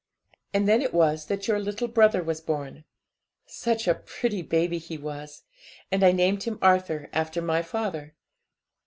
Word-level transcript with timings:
'And 0.51 0.67
then 0.67 0.81
it 0.81 0.95
was 0.95 1.27
that 1.27 1.47
your 1.47 1.59
little 1.59 1.87
brother 1.87 2.23
was 2.23 2.41
born. 2.41 2.85
Such 3.45 3.87
a 3.87 3.93
pretty 3.93 4.41
baby 4.41 4.79
he 4.79 4.97
was, 4.97 5.43
and 5.91 6.03
I 6.03 6.11
named 6.11 6.41
him 6.41 6.57
Arthur 6.59 7.07
after 7.13 7.39
my 7.39 7.61
father. 7.61 8.15